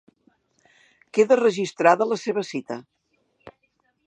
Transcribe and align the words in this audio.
Queda 1.17 1.37
registrada 1.47 2.09
la 2.13 2.19
seva 2.23 2.45
cita. 2.51 2.79